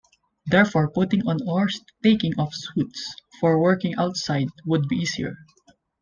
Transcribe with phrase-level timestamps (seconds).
[0.47, 1.69] Therefore putting on or
[2.03, 5.37] taking off suits for working outside would be easier.